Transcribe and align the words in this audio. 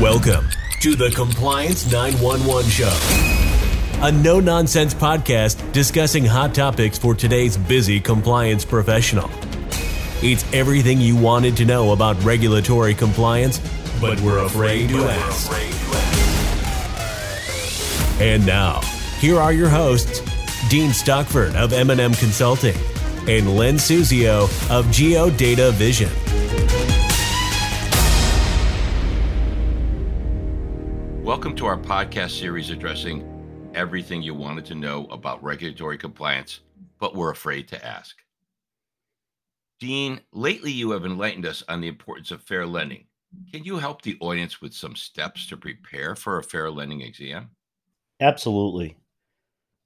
Welcome 0.00 0.48
to 0.80 0.96
the 0.96 1.10
Compliance 1.10 1.92
911 1.92 2.70
Show, 2.70 4.00
a 4.00 4.10
no 4.10 4.40
nonsense 4.40 4.94
podcast 4.94 5.70
discussing 5.72 6.24
hot 6.24 6.54
topics 6.54 6.98
for 6.98 7.14
today's 7.14 7.58
busy 7.58 8.00
compliance 8.00 8.64
professional. 8.64 9.30
It's 10.22 10.50
everything 10.54 11.00
you 11.00 11.14
wanted 11.14 11.58
to 11.58 11.66
know 11.66 11.92
about 11.92 12.20
regulatory 12.24 12.94
compliance, 12.94 13.60
but 14.00 14.18
we're 14.22 14.38
afraid 14.38 14.88
to 14.88 15.04
ask. 15.04 15.52
And 18.20 18.46
now, 18.46 18.80
here 19.20 19.38
are 19.38 19.52
your 19.52 19.68
hosts, 19.68 20.22
Dean 20.70 20.92
Stockford 20.92 21.54
of 21.54 21.74
M&M 21.74 22.14
Consulting 22.14 22.76
and 23.28 23.56
Len 23.56 23.74
Suzio 23.76 24.44
of 24.70 24.86
GeoDataVision. 24.86 26.21
To 31.62 31.68
our 31.68 31.78
podcast 31.78 32.30
series 32.30 32.70
addressing 32.70 33.22
everything 33.72 34.20
you 34.20 34.34
wanted 34.34 34.64
to 34.64 34.74
know 34.74 35.06
about 35.12 35.40
regulatory 35.44 35.96
compliance, 35.96 36.58
but 36.98 37.14
were 37.14 37.30
afraid 37.30 37.68
to 37.68 37.86
ask. 37.86 38.16
Dean, 39.78 40.20
lately 40.32 40.72
you 40.72 40.90
have 40.90 41.04
enlightened 41.04 41.46
us 41.46 41.62
on 41.68 41.80
the 41.80 41.86
importance 41.86 42.32
of 42.32 42.42
fair 42.42 42.66
lending. 42.66 43.04
Can 43.52 43.62
you 43.62 43.78
help 43.78 44.02
the 44.02 44.16
audience 44.18 44.60
with 44.60 44.74
some 44.74 44.96
steps 44.96 45.46
to 45.46 45.56
prepare 45.56 46.16
for 46.16 46.36
a 46.38 46.42
fair 46.42 46.68
lending 46.68 47.00
exam? 47.00 47.50
Absolutely. 48.18 48.96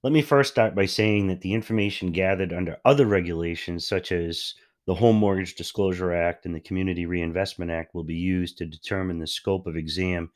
Let 0.01 0.13
me 0.13 0.23
first 0.23 0.51
start 0.51 0.73
by 0.73 0.87
saying 0.87 1.27
that 1.27 1.41
the 1.41 1.53
information 1.53 2.11
gathered 2.11 2.53
under 2.53 2.77
other 2.85 3.05
regulations, 3.05 3.85
such 3.85 4.11
as 4.11 4.55
the 4.87 4.95
Home 4.95 5.17
Mortgage 5.17 5.53
Disclosure 5.53 6.11
Act 6.11 6.47
and 6.47 6.55
the 6.55 6.59
Community 6.59 7.05
Reinvestment 7.05 7.69
Act, 7.69 7.93
will 7.93 8.03
be 8.03 8.15
used 8.15 8.57
to 8.57 8.65
determine 8.65 9.19
the 9.19 9.27
scope 9.27 9.67
of 9.67 9.75
exam 9.75 10.31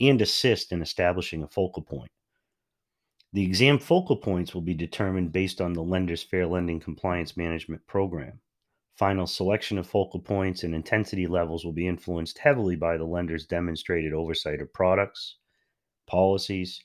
and 0.00 0.20
assist 0.20 0.72
in 0.72 0.82
establishing 0.82 1.42
a 1.42 1.48
focal 1.48 1.82
point. 1.82 2.10
The 3.32 3.44
exam 3.44 3.78
focal 3.78 4.16
points 4.16 4.54
will 4.54 4.62
be 4.62 4.74
determined 4.74 5.32
based 5.32 5.60
on 5.60 5.72
the 5.72 5.82
lender's 5.82 6.22
fair 6.22 6.46
lending 6.46 6.78
compliance 6.80 7.36
management 7.36 7.86
program. 7.86 8.40
Final 8.96 9.26
selection 9.26 9.76
of 9.76 9.88
focal 9.88 10.20
points 10.20 10.62
and 10.62 10.72
intensity 10.72 11.26
levels 11.26 11.64
will 11.64 11.72
be 11.72 11.88
influenced 11.88 12.38
heavily 12.38 12.76
by 12.76 12.96
the 12.96 13.04
lender's 13.04 13.44
demonstrated 13.44 14.12
oversight 14.12 14.60
of 14.60 14.72
products, 14.72 15.36
policies, 16.06 16.80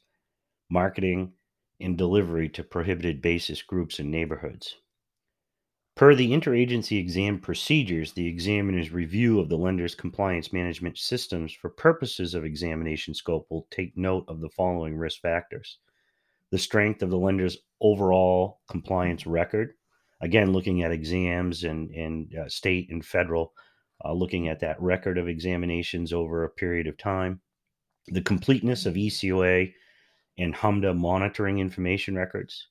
marketing, 0.72 1.34
and 1.80 1.98
delivery 1.98 2.50
to 2.50 2.64
prohibited 2.64 3.22
basis 3.22 3.62
groups 3.62 4.00
and 4.00 4.10
neighborhoods. 4.10 4.76
Per 6.00 6.16
the 6.16 6.32
interagency 6.32 6.98
exam 6.98 7.40
procedures, 7.40 8.14
the 8.14 8.26
examiner's 8.26 8.90
review 8.90 9.38
of 9.38 9.50
the 9.50 9.58
lender's 9.58 9.96
compliance 9.96 10.54
management 10.54 10.98
systems 10.98 11.52
for 11.52 11.70
purposes 11.70 12.34
of 12.34 12.46
examination 12.46 13.14
scope 13.14 13.48
will 13.50 13.68
take 13.70 13.98
note 13.98 14.24
of 14.30 14.40
the 14.40 14.48
following 14.48 14.96
risk 14.96 15.20
factors. 15.20 15.80
The 16.52 16.58
strength 16.58 17.04
of 17.04 17.10
the 17.10 17.18
lender's 17.18 17.58
overall 17.82 18.62
compliance 18.70 19.28
record, 19.28 19.74
again, 20.22 20.54
looking 20.54 20.84
at 20.84 20.94
exams 20.94 21.66
and, 21.66 21.90
and 21.90 22.34
uh, 22.34 22.48
state 22.48 22.90
and 22.90 23.06
federal, 23.06 23.52
uh, 24.06 24.14
looking 24.14 24.48
at 24.48 24.62
that 24.62 24.82
record 24.82 25.18
of 25.18 25.28
examinations 25.28 26.14
over 26.14 26.46
a 26.46 26.50
period 26.50 26.88
of 26.88 26.98
time, 26.98 27.42
the 28.08 28.22
completeness 28.22 28.86
of 28.86 28.94
ECOA 28.94 29.74
and 30.38 30.56
HMDA 30.56 30.98
monitoring 30.98 31.60
information 31.60 32.16
records 32.16 32.68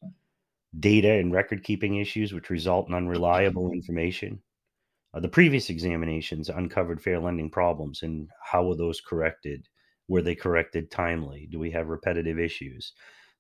data 0.80 1.12
and 1.12 1.32
record 1.32 1.64
keeping 1.64 1.96
issues 1.96 2.32
which 2.32 2.50
result 2.50 2.88
in 2.88 2.94
unreliable 2.94 3.72
information. 3.72 4.40
Uh, 5.14 5.20
the 5.20 5.28
previous 5.28 5.70
examinations 5.70 6.48
uncovered 6.48 7.00
fair 7.00 7.18
lending 7.18 7.50
problems 7.50 8.02
and 8.02 8.28
how 8.44 8.64
were 8.66 8.76
those 8.76 9.00
corrected? 9.00 9.66
Were 10.08 10.22
they 10.22 10.34
corrected 10.34 10.90
timely? 10.90 11.48
Do 11.50 11.58
we 11.58 11.70
have 11.70 11.88
repetitive 11.88 12.38
issues? 12.38 12.92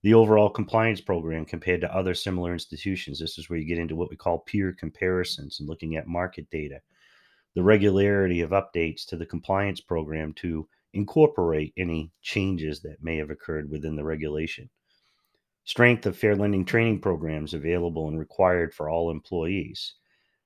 The 0.02 0.14
overall 0.14 0.48
compliance 0.48 1.00
program 1.00 1.44
compared 1.44 1.80
to 1.82 1.94
other 1.94 2.14
similar 2.14 2.52
institutions. 2.52 3.18
This 3.18 3.36
is 3.38 3.50
where 3.50 3.58
you 3.58 3.66
get 3.66 3.78
into 3.78 3.96
what 3.96 4.10
we 4.10 4.16
call 4.16 4.40
peer 4.40 4.72
comparisons 4.72 5.60
and 5.60 5.68
looking 5.68 5.96
at 5.96 6.06
market 6.06 6.48
data. 6.50 6.80
The 7.54 7.62
regularity 7.62 8.40
of 8.40 8.50
updates 8.50 9.04
to 9.06 9.16
the 9.16 9.26
compliance 9.26 9.80
program 9.80 10.32
to 10.34 10.68
incorporate 10.94 11.74
any 11.76 12.12
changes 12.22 12.80
that 12.82 13.02
may 13.02 13.16
have 13.16 13.30
occurred 13.30 13.70
within 13.70 13.96
the 13.96 14.04
regulation 14.04 14.70
strength 15.68 16.06
of 16.06 16.16
fair 16.16 16.34
lending 16.34 16.64
training 16.64 16.98
programs 16.98 17.52
available 17.52 18.08
and 18.08 18.18
required 18.18 18.72
for 18.72 18.88
all 18.88 19.10
employees. 19.10 19.96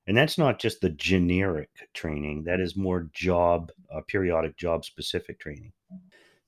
And 0.05 0.17
that's 0.17 0.37
not 0.37 0.59
just 0.59 0.81
the 0.81 0.89
generic 0.89 1.69
training, 1.93 2.43
that 2.43 2.59
is 2.59 2.75
more 2.75 3.09
job, 3.13 3.71
uh, 3.89 4.01
periodic 4.05 4.57
job 4.57 4.83
specific 4.83 5.39
training. 5.39 5.71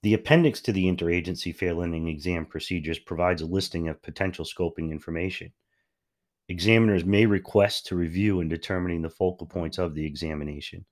The 0.04 0.14
appendix 0.14 0.60
to 0.64 0.74
the 0.74 0.88
interagency 0.88 1.56
fair 1.56 1.74
lending 1.74 2.10
exam 2.10 2.46
procedures 2.46 3.00
provides 3.00 3.42
a 3.42 3.46
listing 3.46 3.88
of 3.88 4.02
potential 4.02 4.44
scoping 4.44 4.92
information. 4.92 5.54
Examiners 6.50 7.06
may 7.06 7.26
request 7.26 7.88
to 7.88 7.96
review 7.96 8.42
in 8.42 8.50
determining 8.50 9.02
the 9.02 9.10
focal 9.10 9.48
points 9.48 9.78
of 9.78 9.96
the 9.96 10.06
examination. 10.06 10.86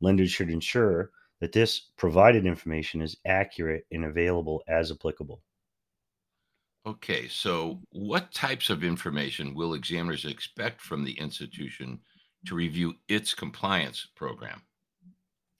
Lenders 0.00 0.32
should 0.32 0.50
ensure 0.50 1.12
that 1.38 1.52
this 1.52 1.78
provided 1.96 2.46
information 2.46 3.00
is 3.00 3.16
accurate 3.24 3.86
and 3.92 4.04
available 4.04 4.60
as 4.66 4.90
applicable. 4.90 5.40
Okay, 6.86 7.28
so 7.28 7.80
what 7.90 8.32
types 8.32 8.70
of 8.70 8.82
information 8.82 9.54
will 9.54 9.74
examiners 9.74 10.24
expect 10.24 10.80
from 10.80 11.04
the 11.04 11.18
institution 11.18 12.00
to 12.46 12.54
review 12.54 12.94
its 13.08 13.34
compliance 13.34 14.06
program? 14.14 14.62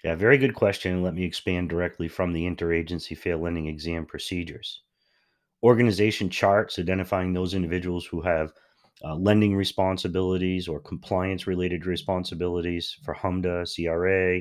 Yeah, 0.04 0.14
very 0.14 0.38
good 0.38 0.54
question. 0.54 0.94
And 0.94 1.02
let 1.02 1.14
me 1.14 1.24
expand 1.24 1.68
directly 1.68 2.08
from 2.08 2.32
the 2.32 2.44
interagency 2.44 3.18
fair 3.18 3.36
lending 3.36 3.66
exam 3.66 4.06
procedures. 4.06 4.82
Organization 5.62 6.30
charts 6.30 6.78
identifying 6.78 7.32
those 7.32 7.52
individuals 7.52 8.06
who 8.06 8.20
have 8.20 8.52
uh, 9.04 9.14
lending 9.14 9.54
responsibilities 9.56 10.68
or 10.68 10.80
compliance 10.80 11.46
related 11.46 11.84
responsibilities 11.84 12.96
for 13.04 13.14
HMDA, 13.14 13.66
CRA, 13.74 14.40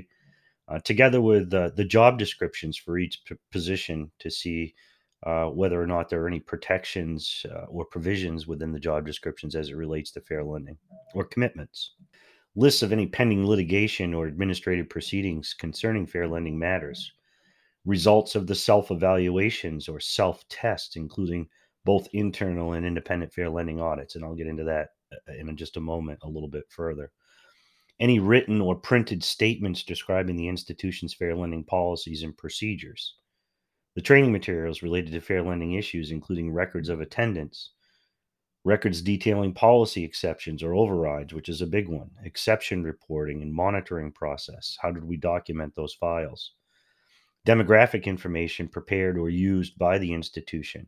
uh, 0.68 0.80
together 0.80 1.22
with 1.22 1.54
uh, 1.54 1.70
the 1.76 1.86
job 1.86 2.20
descriptions 2.20 2.78
for 2.78 2.98
each 2.98 3.24
p- 3.26 3.36
position 3.52 4.12
to 4.20 4.30
see 4.30 4.76
uh, 5.24 5.46
whether 5.46 5.82
or 5.82 5.88
not 5.88 6.10
there 6.10 6.22
are 6.22 6.28
any 6.28 6.40
protections 6.40 7.46
uh, 7.52 7.66
or 7.70 7.86
provisions 7.86 8.48
within 8.48 8.72
the 8.72 8.80
job 8.80 9.06
descriptions 9.06 9.56
as 9.56 9.70
it 9.70 9.76
relates 9.76 10.12
to 10.12 10.22
fair 10.22 10.44
lending 10.44 10.78
or 11.16 11.26
commitments. 11.26 11.94
Lists 12.56 12.84
of 12.84 12.92
any 12.92 13.08
pending 13.08 13.46
litigation 13.46 14.14
or 14.14 14.28
administrative 14.28 14.90
proceedings 14.90 15.54
concerning 15.54 16.06
fair 16.06 16.28
lending 16.28 16.58
matters. 16.58 17.12
Results 17.86 18.36
of 18.36 18.48
the 18.48 18.56
self 18.56 18.92
evaluations 18.92 19.88
or 19.88 20.00
self 20.00 20.48
tests, 20.50 20.96
including 20.96 21.48
both 21.86 22.08
internal 22.14 22.74
and 22.74 22.86
independent 22.86 23.34
fair 23.34 23.50
lending 23.50 23.80
audits. 23.80 24.16
And 24.16 24.26
I'll 24.26 24.36
get 24.36 24.48
into 24.48 24.66
that 24.66 24.90
uh, 25.14 25.34
in 25.34 25.56
just 25.56 25.78
a 25.78 25.82
moment 25.82 26.20
a 26.24 26.30
little 26.30 26.50
bit 26.50 26.66
further. 26.70 27.12
Any 28.00 28.20
written 28.20 28.62
or 28.62 28.76
printed 28.76 29.24
statements 29.24 29.84
describing 29.84 30.36
the 30.36 30.48
institution's 30.48 31.14
fair 31.14 31.36
lending 31.36 31.64
policies 31.64 32.24
and 32.24 32.38
procedures 32.38 33.16
the 33.98 34.04
training 34.04 34.32
materials 34.32 34.84
related 34.84 35.12
to 35.12 35.20
fair 35.20 35.42
lending 35.42 35.74
issues, 35.74 36.12
including 36.12 36.54
records 36.54 36.88
of 36.88 37.02
attendance, 37.02 37.72
records 38.64 39.02
detailing 39.02 39.56
policy 39.56 40.04
exceptions 40.04 40.62
or 40.62 40.76
overrides, 40.76 41.34
which 41.34 41.50
is 41.50 41.64
a 41.64 41.66
big 41.66 41.90
one, 41.90 42.12
exception 42.24 42.84
reporting 42.84 43.42
and 43.42 43.52
monitoring 43.52 44.12
process. 44.12 44.78
How 44.80 44.92
did 44.92 45.04
we 45.04 45.18
document 45.18 45.74
those 45.74 45.96
files? 45.96 46.52
Demographic 47.48 48.04
information 48.04 48.68
prepared 48.68 49.18
or 49.18 49.32
used 49.32 49.80
by 49.80 49.98
the 49.98 50.14
institution. 50.14 50.86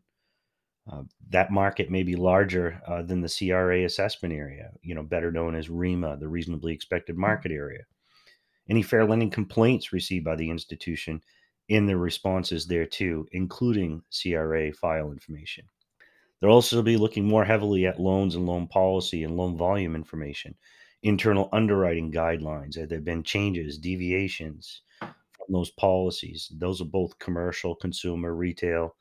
Uh, 0.88 1.02
that 1.32 1.52
market 1.52 1.90
may 1.90 2.04
be 2.04 2.16
larger 2.16 2.80
uh, 2.88 3.02
than 3.02 3.22
the 3.22 3.36
CRA 3.40 3.86
assessment 3.86 4.36
area, 4.36 4.70
you 4.84 4.94
know, 4.94 5.02
better 5.02 5.32
known 5.32 5.56
as 5.56 5.68
REMA, 5.68 6.20
the 6.20 6.28
reasonably 6.28 6.76
expected 6.76 7.18
market 7.18 7.52
area. 7.52 7.86
Any 8.70 8.84
fair 8.84 9.04
lending 9.04 9.32
complaints 9.32 9.92
received 9.92 10.26
by 10.26 10.36
the 10.36 10.52
institution 10.52 11.24
in 11.70 11.86
the 11.86 11.96
responses 11.96 12.66
there 12.66 12.86
too, 12.86 13.28
including 13.32 14.02
CRA 14.12 14.74
file 14.74 15.12
information. 15.12 15.66
They'll 16.40 16.52
also 16.52 16.82
be 16.82 16.98
looking 16.98 17.26
more 17.26 17.46
heavily 17.46 17.86
at 17.86 18.00
loans 18.00 18.36
and 18.36 18.46
loan 18.46 18.68
policy 18.68 19.24
and 19.24 19.38
loan 19.38 19.56
volume 19.56 19.96
information, 19.96 20.56
internal 21.04 21.50
underwriting 21.54 22.12
guidelines. 22.12 22.78
Have 22.78 22.90
there 22.90 23.02
been 23.02 23.24
changes, 23.24 23.78
deviations 23.78 24.82
from 25.00 25.48
those 25.50 25.70
policies? 25.72 26.52
Those 26.58 26.82
are 26.82 26.86
both 26.86 27.20
commercial, 27.20 27.76
consumer, 27.76 28.34
retail. 28.34 28.96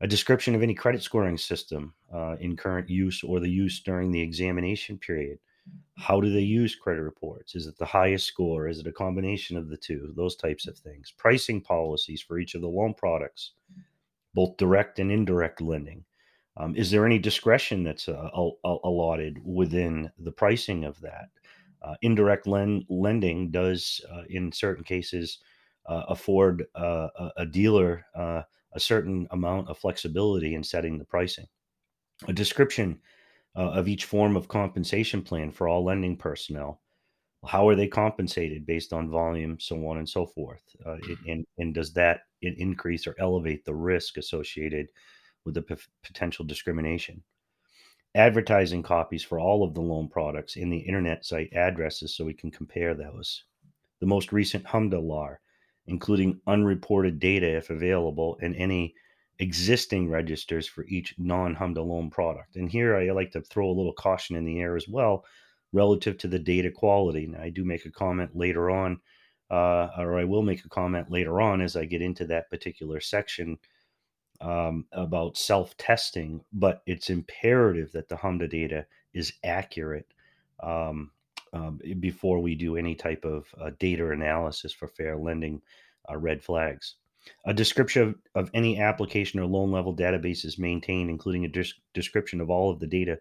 A 0.00 0.06
description 0.06 0.54
of 0.54 0.62
any 0.62 0.74
credit 0.74 1.02
scoring 1.02 1.38
system 1.38 1.94
uh, 2.12 2.36
in 2.38 2.56
current 2.56 2.88
use 2.88 3.22
or 3.24 3.40
the 3.40 3.50
use 3.50 3.80
during 3.80 4.12
the 4.12 4.20
examination 4.20 4.98
period. 4.98 5.38
How 5.96 6.20
do 6.20 6.32
they 6.32 6.40
use 6.40 6.74
credit 6.74 7.02
reports? 7.02 7.54
Is 7.56 7.66
it 7.66 7.76
the 7.76 7.84
highest 7.84 8.26
score? 8.26 8.68
Is 8.68 8.78
it 8.78 8.86
a 8.86 8.92
combination 8.92 9.56
of 9.56 9.68
the 9.68 9.76
two? 9.76 10.12
Those 10.16 10.36
types 10.36 10.68
of 10.68 10.78
things. 10.78 11.12
Pricing 11.16 11.60
policies 11.60 12.22
for 12.22 12.38
each 12.38 12.54
of 12.54 12.60
the 12.60 12.68
loan 12.68 12.94
products, 12.94 13.52
both 14.34 14.56
direct 14.56 14.98
and 15.00 15.10
indirect 15.10 15.60
lending. 15.60 16.04
Um, 16.56 16.74
is 16.76 16.90
there 16.90 17.06
any 17.06 17.18
discretion 17.18 17.84
that's 17.84 18.08
uh, 18.08 18.30
allotted 18.64 19.38
within 19.44 20.10
the 20.18 20.32
pricing 20.32 20.84
of 20.84 21.00
that? 21.00 21.28
Uh, 21.82 21.94
indirect 22.02 22.46
lend- 22.46 22.84
lending 22.88 23.50
does, 23.50 24.00
uh, 24.12 24.22
in 24.28 24.50
certain 24.50 24.84
cases, 24.84 25.38
uh, 25.86 26.04
afford 26.08 26.66
uh, 26.74 27.08
a, 27.18 27.30
a, 27.38 27.46
dealer 27.46 28.04
uh, 28.14 28.42
a 28.72 28.80
certain 28.80 29.26
amount 29.30 29.68
of 29.68 29.78
flexibility 29.78 30.54
in 30.54 30.62
setting 30.62 30.98
the 30.98 31.04
pricing. 31.04 31.46
A 32.26 32.32
description 32.32 32.98
uh, 33.58 33.72
of 33.72 33.88
each 33.88 34.04
form 34.04 34.36
of 34.36 34.46
compensation 34.46 35.20
plan 35.20 35.50
for 35.50 35.66
all 35.66 35.84
lending 35.84 36.16
personnel. 36.16 36.80
How 37.44 37.68
are 37.68 37.74
they 37.74 37.88
compensated 37.88 38.64
based 38.64 38.92
on 38.92 39.10
volume, 39.10 39.58
so 39.58 39.86
on 39.88 39.98
and 39.98 40.08
so 40.08 40.26
forth? 40.26 40.62
Uh, 40.86 40.96
it, 41.08 41.18
and, 41.26 41.44
and 41.58 41.74
does 41.74 41.92
that 41.94 42.20
increase 42.40 43.06
or 43.06 43.16
elevate 43.18 43.64
the 43.64 43.74
risk 43.74 44.16
associated 44.16 44.88
with 45.44 45.54
the 45.54 45.62
p- 45.62 45.74
potential 46.04 46.44
discrimination? 46.44 47.22
Advertising 48.14 48.82
copies 48.82 49.24
for 49.24 49.40
all 49.40 49.64
of 49.64 49.74
the 49.74 49.80
loan 49.80 50.08
products 50.08 50.56
in 50.56 50.70
the 50.70 50.78
internet 50.78 51.24
site 51.24 51.52
addresses 51.52 52.14
so 52.14 52.24
we 52.24 52.34
can 52.34 52.50
compare 52.50 52.94
those. 52.94 53.44
The 54.00 54.06
most 54.06 54.32
recent 54.32 54.64
HMDA 54.64 55.04
LAR, 55.04 55.40
including 55.86 56.40
unreported 56.46 57.18
data 57.18 57.56
if 57.56 57.70
available, 57.70 58.38
and 58.40 58.54
any 58.54 58.94
existing 59.38 60.08
registers 60.08 60.66
for 60.66 60.84
each 60.86 61.14
non-HMDA 61.18 61.86
loan 61.86 62.10
product. 62.10 62.56
And 62.56 62.70
here 62.70 62.96
I 62.96 63.10
like 63.10 63.30
to 63.32 63.40
throw 63.40 63.68
a 63.68 63.72
little 63.72 63.92
caution 63.92 64.36
in 64.36 64.44
the 64.44 64.60
air 64.60 64.76
as 64.76 64.88
well 64.88 65.24
relative 65.72 66.18
to 66.18 66.28
the 66.28 66.38
data 66.38 66.70
quality. 66.70 67.26
Now, 67.26 67.42
I 67.42 67.50
do 67.50 67.64
make 67.64 67.84
a 67.84 67.90
comment 67.90 68.34
later 68.34 68.70
on, 68.70 69.00
uh, 69.50 69.88
or 69.98 70.18
I 70.18 70.24
will 70.24 70.42
make 70.42 70.64
a 70.64 70.68
comment 70.68 71.10
later 71.10 71.40
on 71.40 71.60
as 71.60 71.76
I 71.76 71.84
get 71.84 72.02
into 72.02 72.26
that 72.26 72.50
particular 72.50 73.00
section 73.00 73.58
um, 74.40 74.86
about 74.92 75.36
self-testing, 75.36 76.44
but 76.52 76.82
it's 76.86 77.10
imperative 77.10 77.92
that 77.92 78.08
the 78.08 78.16
HMDA 78.16 78.50
data 78.50 78.86
is 79.12 79.32
accurate 79.44 80.06
um, 80.62 81.10
um, 81.52 81.80
before 82.00 82.40
we 82.40 82.54
do 82.54 82.76
any 82.76 82.94
type 82.94 83.24
of 83.24 83.46
uh, 83.60 83.70
data 83.78 84.10
analysis 84.10 84.72
for 84.72 84.88
fair 84.88 85.16
lending 85.16 85.60
uh, 86.10 86.16
red 86.16 86.42
flags. 86.42 86.96
A 87.44 87.54
description 87.54 88.02
of, 88.02 88.14
of, 88.34 88.50
any 88.54 88.78
application 88.78 89.40
or 89.40 89.46
loan 89.46 89.70
level 89.70 89.94
database 89.94 90.44
is 90.44 90.58
maintained, 90.58 91.10
including 91.10 91.44
a 91.44 91.64
description 91.94 92.40
of 92.40 92.50
all 92.50 92.70
of 92.70 92.80
the 92.80 92.86
data 92.86 93.18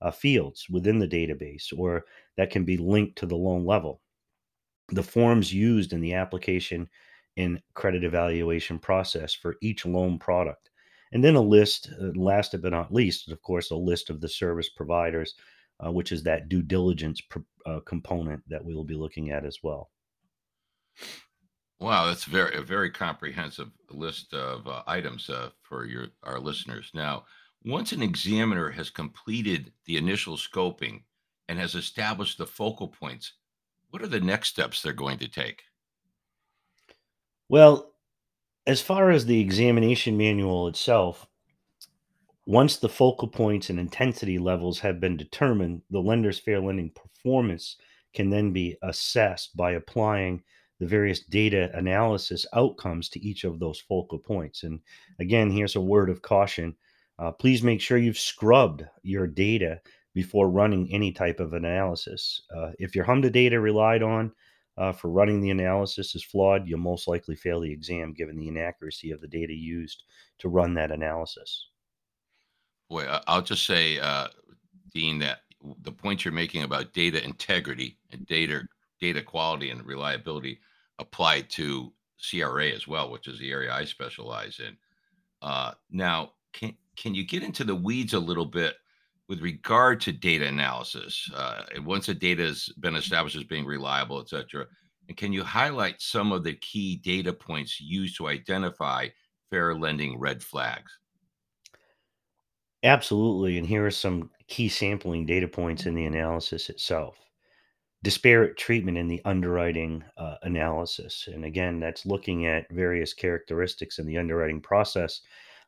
uh, 0.00 0.10
fields 0.10 0.66
within 0.70 0.98
the 0.98 1.08
database, 1.08 1.72
or 1.76 2.04
that 2.36 2.50
can 2.50 2.64
be 2.64 2.76
linked 2.76 3.16
to 3.18 3.26
the 3.26 3.36
loan 3.36 3.66
level. 3.66 4.00
The 4.88 5.02
forms 5.02 5.52
used 5.52 5.92
in 5.92 6.00
the 6.00 6.14
application 6.14 6.88
and 7.36 7.60
credit 7.74 8.04
evaluation 8.04 8.78
process 8.78 9.34
for 9.34 9.56
each 9.60 9.86
loan 9.86 10.18
product. 10.18 10.70
And 11.12 11.24
then 11.24 11.34
a 11.34 11.40
list, 11.40 11.90
uh, 12.00 12.10
last 12.14 12.54
but 12.60 12.70
not 12.70 12.92
least, 12.92 13.30
of 13.30 13.42
course, 13.42 13.70
a 13.70 13.76
list 13.76 14.10
of 14.10 14.20
the 14.20 14.28
service 14.28 14.68
providers, 14.68 15.34
uh, 15.84 15.90
which 15.90 16.12
is 16.12 16.22
that 16.22 16.48
due 16.48 16.62
diligence 16.62 17.20
pr- 17.20 17.38
uh, 17.66 17.80
component 17.80 18.42
that 18.48 18.64
we 18.64 18.74
will 18.74 18.84
be 18.84 18.94
looking 18.94 19.30
at 19.30 19.44
as 19.44 19.58
well. 19.62 19.90
Wow, 21.80 22.06
that's 22.06 22.24
very 22.24 22.54
a 22.56 22.62
very 22.62 22.90
comprehensive 22.90 23.70
list 23.90 24.34
of 24.34 24.68
uh, 24.68 24.82
items 24.86 25.30
uh, 25.30 25.48
for 25.62 25.86
your 25.86 26.08
our 26.22 26.38
listeners. 26.38 26.90
Now, 26.92 27.24
once 27.64 27.92
an 27.92 28.02
examiner 28.02 28.70
has 28.70 28.90
completed 28.90 29.72
the 29.86 29.96
initial 29.96 30.36
scoping 30.36 31.02
and 31.48 31.58
has 31.58 31.74
established 31.74 32.36
the 32.36 32.46
focal 32.46 32.88
points, 32.88 33.32
what 33.88 34.02
are 34.02 34.08
the 34.08 34.20
next 34.20 34.50
steps 34.50 34.82
they're 34.82 34.92
going 34.92 35.18
to 35.18 35.28
take? 35.28 35.62
Well, 37.48 37.94
as 38.66 38.82
far 38.82 39.10
as 39.10 39.24
the 39.24 39.40
examination 39.40 40.18
manual 40.18 40.68
itself, 40.68 41.26
once 42.46 42.76
the 42.76 42.88
focal 42.90 43.28
points 43.28 43.70
and 43.70 43.80
intensity 43.80 44.38
levels 44.38 44.80
have 44.80 45.00
been 45.00 45.16
determined, 45.16 45.80
the 45.90 46.00
lender's 46.00 46.38
fair 46.38 46.60
lending 46.60 46.90
performance 46.90 47.76
can 48.14 48.28
then 48.28 48.52
be 48.52 48.76
assessed 48.82 49.56
by 49.56 49.72
applying 49.72 50.42
the 50.80 50.86
various 50.86 51.20
data 51.20 51.70
analysis 51.74 52.46
outcomes 52.54 53.10
to 53.10 53.20
each 53.20 53.44
of 53.44 53.60
those 53.60 53.78
focal 53.78 54.18
points. 54.18 54.62
And 54.62 54.80
again, 55.20 55.50
here's 55.50 55.76
a 55.76 55.80
word 55.80 56.08
of 56.08 56.22
caution. 56.22 56.74
Uh, 57.18 57.30
please 57.30 57.62
make 57.62 57.82
sure 57.82 57.98
you've 57.98 58.18
scrubbed 58.18 58.84
your 59.02 59.26
data 59.26 59.80
before 60.14 60.48
running 60.48 60.90
any 60.90 61.12
type 61.12 61.38
of 61.38 61.52
analysis. 61.52 62.42
Uh, 62.56 62.70
if 62.78 62.96
your 62.96 63.04
HMDA 63.04 63.30
data 63.30 63.60
relied 63.60 64.02
on 64.02 64.32
uh, 64.78 64.90
for 64.90 65.10
running 65.10 65.42
the 65.42 65.50
analysis 65.50 66.14
is 66.14 66.24
flawed, 66.24 66.66
you'll 66.66 66.80
most 66.80 67.06
likely 67.06 67.36
fail 67.36 67.60
the 67.60 67.70
exam 67.70 68.14
given 68.14 68.38
the 68.38 68.48
inaccuracy 68.48 69.10
of 69.10 69.20
the 69.20 69.28
data 69.28 69.52
used 69.52 70.04
to 70.38 70.48
run 70.48 70.72
that 70.74 70.90
analysis. 70.90 71.68
Boy, 72.88 73.04
I'll 73.26 73.42
just 73.42 73.66
say, 73.66 73.98
uh, 73.98 74.28
Dean, 74.94 75.18
that 75.18 75.40
the 75.82 75.92
point 75.92 76.24
you're 76.24 76.32
making 76.32 76.62
about 76.62 76.94
data 76.94 77.22
integrity 77.22 77.98
and 78.10 78.26
data 78.26 78.62
data 78.98 79.22
quality 79.22 79.70
and 79.70 79.84
reliability 79.84 80.58
applied 81.00 81.50
to 81.50 81.92
CRA 82.30 82.68
as 82.68 82.86
well, 82.86 83.10
which 83.10 83.26
is 83.26 83.38
the 83.38 83.50
area 83.50 83.72
I 83.72 83.84
specialize 83.84 84.60
in. 84.60 84.76
Uh, 85.42 85.72
now, 85.90 86.32
can 86.52 86.76
can 86.96 87.14
you 87.14 87.26
get 87.26 87.42
into 87.42 87.64
the 87.64 87.74
weeds 87.74 88.12
a 88.14 88.20
little 88.20 88.46
bit 88.46 88.76
with 89.28 89.40
regard 89.40 90.00
to 90.02 90.12
data 90.12 90.46
analysis? 90.46 91.28
Uh, 91.34 91.62
once 91.84 92.06
the 92.06 92.14
data 92.14 92.44
has 92.44 92.68
been 92.80 92.94
established 92.94 93.36
as 93.36 93.44
being 93.44 93.64
reliable, 93.64 94.20
et 94.20 94.28
cetera, 94.28 94.66
and 95.08 95.16
can 95.16 95.32
you 95.32 95.42
highlight 95.42 96.00
some 96.00 96.30
of 96.30 96.44
the 96.44 96.54
key 96.54 96.96
data 96.96 97.32
points 97.32 97.80
used 97.80 98.16
to 98.18 98.28
identify 98.28 99.08
fair 99.50 99.74
lending 99.74 100.18
red 100.18 100.42
flags? 100.42 100.98
Absolutely. 102.82 103.58
And 103.58 103.66
here 103.66 103.84
are 103.86 103.90
some 103.90 104.30
key 104.48 104.68
sampling 104.68 105.26
data 105.26 105.48
points 105.48 105.86
in 105.86 105.94
the 105.94 106.06
analysis 106.06 106.68
itself 106.70 107.16
disparate 108.02 108.56
treatment 108.56 108.96
in 108.96 109.08
the 109.08 109.20
underwriting 109.24 110.02
uh, 110.16 110.36
analysis. 110.42 111.28
And 111.32 111.44
again, 111.44 111.80
that's 111.80 112.06
looking 112.06 112.46
at 112.46 112.70
various 112.72 113.12
characteristics 113.12 113.98
in 113.98 114.06
the 114.06 114.16
underwriting 114.16 114.60
process 114.60 115.20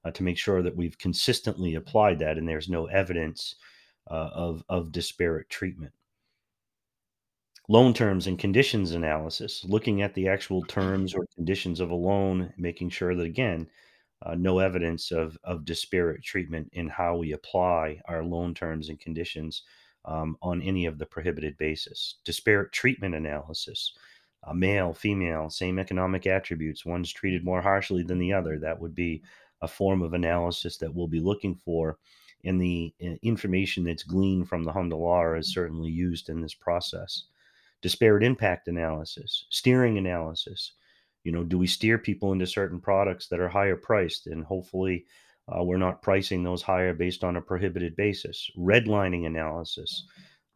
uh, 0.05 0.11
to 0.13 0.23
make 0.23 0.39
sure 0.39 0.63
that 0.63 0.77
we've 0.77 0.97
consistently 0.99 1.75
applied 1.75 2.19
that 2.21 2.39
and 2.39 2.49
there's 2.49 2.69
no 2.69 2.87
evidence 2.87 3.55
uh, 4.11 4.31
of, 4.33 4.65
of 4.69 4.93
disparate 4.93 5.49
treatment. 5.51 5.93
Loan 7.69 7.95
terms 7.95 8.27
and 8.27 8.39
conditions 8.39 8.93
analysis, 8.93 9.65
looking 9.65 10.03
at 10.03 10.15
the 10.15 10.27
actual 10.27 10.63
terms 10.63 11.15
or 11.15 11.25
conditions 11.35 11.81
of 11.81 11.91
a 11.91 11.95
loan, 11.95 12.53
making 12.57 12.91
sure 12.91 13.15
that, 13.15 13.23
again, 13.25 13.69
uh, 14.27 14.35
no 14.35 14.59
evidence 14.59 15.13
of, 15.13 15.39
of 15.45 15.65
disparate 15.65 16.23
treatment 16.25 16.69
in 16.73 16.89
how 16.89 17.17
we 17.17 17.33
apply 17.33 18.01
our 18.07 18.25
loan 18.25 18.53
terms 18.55 18.89
and 18.89 18.99
conditions 18.99 19.63
um, 20.05 20.37
on 20.43 20.63
any 20.63 20.87
of 20.87 20.99
the 20.99 21.07
prohibited 21.07 21.57
basis. 21.59 22.17
Disparate 22.25 22.73
treatment 22.73 23.15
analysis, 23.15 23.93
uh, 24.45 24.53
male, 24.53 24.93
female, 24.93 25.49
same 25.51 25.79
economic 25.79 26.27
attributes, 26.27 26.85
one's 26.85 27.13
treated 27.13 27.45
more 27.45 27.63
harshly 27.63 28.03
than 28.03 28.19
the 28.19 28.33
other. 28.33 28.59
That 28.59 28.81
would 28.81 28.95
be 28.95 29.23
a 29.61 29.69
form 29.69 30.03
of 30.03 30.15
analysis 30.15 30.77
that 30.79 30.93
we'll 30.93 31.09
be 31.09 31.21
looking 31.21 31.55
for. 31.55 31.99
And 32.45 32.61
the 32.61 32.93
uh, 33.01 33.15
information 33.23 33.85
that's 33.85 34.03
gleaned 34.03 34.49
from 34.49 34.65
the 34.65 34.73
HMDA 34.73 34.99
LAR 34.99 35.37
is 35.37 35.55
certainly 35.55 35.91
used 35.91 36.29
in 36.29 36.41
this 36.41 36.55
process. 36.55 37.25
Disparate 37.81 38.25
impact 38.25 38.69
analysis, 38.69 39.47
steering 39.51 39.99
analysis. 39.99 40.73
You 41.23 41.31
know, 41.31 41.45
do 41.45 41.57
we 41.57 41.69
steer 41.69 41.99
people 41.99 42.33
into 42.33 42.47
certain 42.47 42.81
products 42.81 43.29
that 43.29 43.39
are 43.39 43.49
higher 43.49 43.77
priced 43.77 44.27
and 44.27 44.45
hopefully 44.45 45.07
uh, 45.49 45.63
we're 45.63 45.77
not 45.77 46.03
pricing 46.03 46.43
those 46.43 46.63
higher 46.63 46.95
based 46.95 47.25
on 47.25 47.37
a 47.37 47.43
prohibited 47.43 47.97
basis. 47.97 48.51
Redlining 48.57 49.27
analysis, 49.27 50.07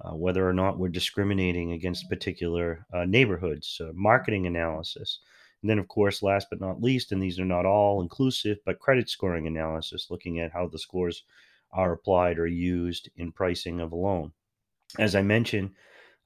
uh, 0.04 0.14
whether 0.14 0.48
or 0.48 0.52
not 0.52 0.78
we're 0.78 0.88
discriminating 0.88 1.72
against 1.72 2.08
particular 2.08 2.86
uh, 2.94 3.04
neighborhoods, 3.04 3.80
uh, 3.80 3.90
marketing 3.94 4.46
analysis. 4.46 5.20
And 5.62 5.70
then, 5.70 5.78
of 5.78 5.88
course, 5.88 6.22
last 6.22 6.48
but 6.50 6.60
not 6.60 6.82
least, 6.82 7.12
and 7.12 7.22
these 7.22 7.40
are 7.40 7.44
not 7.44 7.66
all 7.66 8.00
inclusive, 8.00 8.58
but 8.64 8.78
credit 8.78 9.08
scoring 9.08 9.46
analysis, 9.46 10.08
looking 10.10 10.38
at 10.38 10.52
how 10.52 10.68
the 10.68 10.78
scores 10.78 11.24
are 11.72 11.92
applied 11.92 12.38
or 12.38 12.46
used 12.46 13.10
in 13.16 13.32
pricing 13.32 13.80
of 13.80 13.92
a 13.92 13.96
loan. 13.96 14.32
As 14.98 15.16
I 15.16 15.22
mentioned, 15.22 15.70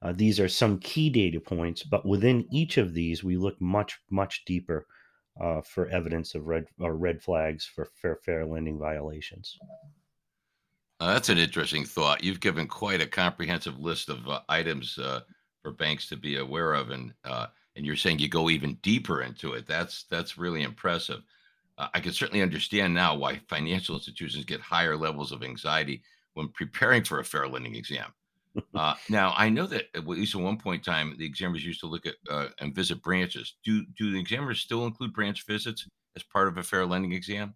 uh, 0.01 0.13
these 0.13 0.39
are 0.39 0.47
some 0.47 0.79
key 0.79 1.09
data 1.09 1.39
points, 1.39 1.83
but 1.83 2.05
within 2.05 2.47
each 2.51 2.77
of 2.77 2.93
these, 2.93 3.23
we 3.23 3.37
look 3.37 3.59
much, 3.59 3.99
much 4.09 4.45
deeper 4.45 4.85
uh, 5.41 5.61
for 5.61 5.87
evidence 5.87 6.35
of 6.35 6.47
red 6.47 6.67
or 6.79 6.95
red 6.95 7.21
flags 7.21 7.65
for 7.65 7.85
fair 7.85 8.15
fair 8.15 8.45
lending 8.45 8.77
violations. 8.77 9.57
Uh, 10.99 11.13
that's 11.13 11.29
an 11.29 11.39
interesting 11.39 11.83
thought. 11.83 12.23
You've 12.23 12.39
given 12.39 12.67
quite 12.67 13.01
a 13.01 13.07
comprehensive 13.07 13.79
list 13.79 14.09
of 14.09 14.27
uh, 14.29 14.41
items 14.47 14.99
uh, 14.99 15.21
for 15.63 15.71
banks 15.71 16.07
to 16.09 16.15
be 16.15 16.37
aware 16.37 16.73
of, 16.73 16.91
and 16.91 17.11
uh, 17.25 17.47
and 17.75 17.85
you're 17.85 17.95
saying 17.95 18.19
you 18.19 18.29
go 18.29 18.49
even 18.49 18.77
deeper 18.83 19.23
into 19.23 19.53
it. 19.53 19.65
That's 19.65 20.03
that's 20.03 20.37
really 20.37 20.61
impressive. 20.61 21.21
Uh, 21.77 21.87
I 21.93 21.99
can 21.99 22.13
certainly 22.13 22.43
understand 22.43 22.93
now 22.93 23.15
why 23.15 23.41
financial 23.47 23.95
institutions 23.95 24.45
get 24.45 24.61
higher 24.61 24.95
levels 24.95 25.31
of 25.31 25.43
anxiety 25.43 26.03
when 26.35 26.49
preparing 26.49 27.03
for 27.03 27.19
a 27.19 27.25
fair 27.25 27.47
lending 27.47 27.75
exam. 27.75 28.13
Uh, 28.75 28.95
now 29.09 29.33
I 29.37 29.49
know 29.49 29.65
that 29.67 29.85
at 29.95 30.07
least 30.07 30.35
at 30.35 30.41
one 30.41 30.57
point 30.57 30.85
in 30.85 30.93
time, 30.93 31.15
the 31.17 31.25
examiners 31.25 31.65
used 31.65 31.79
to 31.81 31.87
look 31.87 32.05
at 32.05 32.15
uh, 32.29 32.47
and 32.59 32.75
visit 32.75 33.01
branches. 33.01 33.55
Do 33.63 33.85
do 33.97 34.11
the 34.11 34.19
examiners 34.19 34.59
still 34.59 34.85
include 34.85 35.13
branch 35.13 35.45
visits 35.45 35.87
as 36.15 36.23
part 36.23 36.47
of 36.47 36.57
a 36.57 36.63
fair 36.63 36.85
lending 36.85 37.13
exam? 37.13 37.55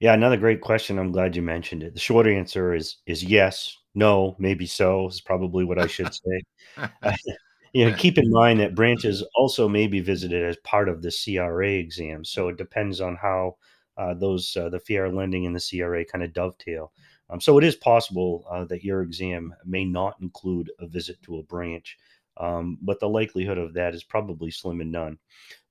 Yeah, 0.00 0.14
another 0.14 0.36
great 0.36 0.60
question. 0.60 0.98
I'm 0.98 1.12
glad 1.12 1.36
you 1.36 1.42
mentioned 1.42 1.82
it. 1.82 1.94
The 1.94 2.00
short 2.00 2.26
answer 2.26 2.74
is 2.74 2.96
is 3.06 3.24
yes, 3.24 3.76
no, 3.94 4.36
maybe 4.38 4.66
so. 4.66 5.08
Is 5.08 5.20
probably 5.20 5.64
what 5.64 5.78
I 5.78 5.86
should 5.86 6.12
say. 6.12 6.42
you 7.72 7.88
know, 7.88 7.96
keep 7.96 8.18
in 8.18 8.30
mind 8.30 8.60
that 8.60 8.74
branches 8.74 9.22
also 9.36 9.68
may 9.68 9.86
be 9.86 10.00
visited 10.00 10.42
as 10.42 10.56
part 10.64 10.88
of 10.88 11.02
the 11.02 11.10
CRA 11.10 11.70
exam. 11.70 12.24
So 12.24 12.48
it 12.48 12.56
depends 12.56 13.00
on 13.00 13.16
how 13.16 13.56
uh, 13.96 14.14
those 14.14 14.56
uh, 14.56 14.68
the 14.68 14.80
fair 14.80 15.08
lending 15.10 15.46
and 15.46 15.54
the 15.54 15.60
CRA 15.60 16.04
kind 16.04 16.24
of 16.24 16.32
dovetail. 16.32 16.92
Um, 17.30 17.40
so 17.40 17.58
it 17.58 17.64
is 17.64 17.76
possible 17.76 18.44
uh, 18.50 18.64
that 18.66 18.84
your 18.84 19.02
exam 19.02 19.54
may 19.64 19.84
not 19.84 20.16
include 20.20 20.70
a 20.78 20.86
visit 20.86 21.22
to 21.22 21.38
a 21.38 21.42
branch, 21.42 21.96
um, 22.36 22.78
but 22.82 23.00
the 23.00 23.08
likelihood 23.08 23.58
of 23.58 23.74
that 23.74 23.94
is 23.94 24.04
probably 24.04 24.50
slim 24.50 24.80
and 24.80 24.92
none. 24.92 25.18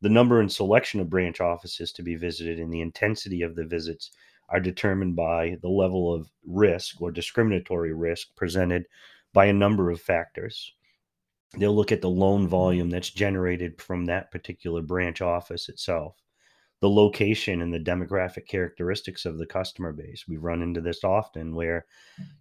The 0.02 0.10
number 0.10 0.42
and 0.42 0.52
selection 0.52 1.00
of 1.00 1.10
branch 1.10 1.42
offices 1.42 1.92
to 1.94 2.04
be 2.04 2.16
visited 2.16 2.60
and 2.60 2.74
the 2.74 2.82
intensity 2.82 3.42
of 3.42 3.56
the 3.56 3.66
visits 3.66 4.12
are 4.50 4.60
determined 4.60 5.16
by 5.16 5.58
the 5.62 5.70
level 5.70 6.14
of 6.14 6.30
risk 6.46 7.02
or 7.02 7.12
discriminatory 7.12 7.94
risk 7.94 8.36
presented 8.36 8.86
by 9.32 9.46
a 9.46 9.54
number 9.54 9.90
of 9.90 10.02
factors. 10.02 10.74
They'll 11.58 11.76
look 11.76 11.92
at 11.92 12.02
the 12.02 12.10
loan 12.10 12.48
volume 12.48 12.90
that's 12.90 13.10
generated 13.12 13.80
from 13.80 14.06
that 14.06 14.32
particular 14.32 14.82
branch 14.82 15.22
office 15.22 15.70
itself 15.70 16.16
the 16.84 16.90
location 16.90 17.62
and 17.62 17.74
the 17.74 17.80
demographic 17.80 18.46
characteristics 18.46 19.24
of 19.24 19.38
the 19.38 19.46
customer 19.46 19.94
base. 19.94 20.26
We 20.28 20.36
run 20.36 20.62
into 20.62 20.82
this 20.82 21.06
often 21.06 21.56
where, 21.56 21.86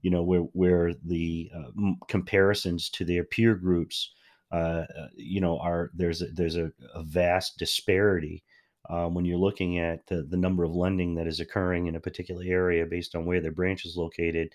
you 0.01 0.11
know, 0.11 0.25
where 0.25 0.41
where 0.41 0.95
the 1.05 1.49
uh, 1.57 1.93
comparisons 2.09 2.91
to 2.91 3.05
their 3.05 3.23
peer 3.23 3.55
groups, 3.55 4.11
uh, 4.51 4.85
uh, 4.99 5.07
you 5.15 5.41
know, 5.41 5.61
are 5.61 5.93
there's 5.95 6.23
a, 6.23 6.27
there's 6.27 6.57
a, 6.57 6.73
a 6.93 7.05
vast 7.05 7.57
disparity 7.57 8.43
um, 8.91 9.15
when 9.15 9.25
you're 9.25 9.39
looking 9.39 9.79
at 9.79 10.05
the, 10.09 10.25
the 10.25 10.37
number 10.37 10.65
of 10.65 10.75
lending 10.75 11.15
that 11.15 11.29
is 11.29 11.39
occurring 11.39 11.87
in 11.87 11.95
a 11.95 12.01
particular 12.01 12.43
area 12.45 12.85
based 12.85 13.15
on 13.15 13.25
where 13.25 13.41
their 13.41 13.53
branch 13.53 13.87
is 13.87 13.97
located. 13.97 14.53